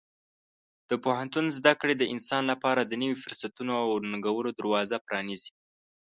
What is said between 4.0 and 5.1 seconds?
ننګونو دروازه